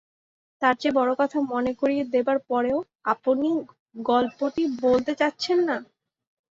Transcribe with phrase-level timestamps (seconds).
[0.61, 2.77] তার চেয়ে বড় কথা মনে করিয়ে দেবার পরেও
[3.05, 3.49] আপুনি
[4.05, 5.77] গল্পটি বলতে চাচ্ছেন না।